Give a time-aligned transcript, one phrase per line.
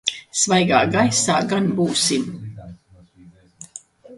[0.43, 2.25] Svaigā gaisā gan būsim.